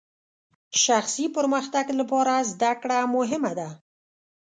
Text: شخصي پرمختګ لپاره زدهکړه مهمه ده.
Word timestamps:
شخصي 0.83 1.25
پرمختګ 1.37 1.85
لپاره 1.99 2.33
زدهکړه 2.51 2.97
مهمه 3.15 3.51
ده. 3.59 3.69